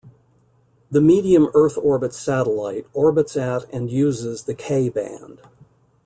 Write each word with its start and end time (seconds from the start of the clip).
The 0.89 0.99
medium 0.99 1.49
Earth 1.53 1.77
orbit 1.77 2.11
satellite 2.15 2.87
orbits 2.91 3.37
at 3.37 3.71
and 3.71 3.91
uses 3.91 4.45
the 4.45 4.55
K 4.55 4.89
band. 4.89 5.41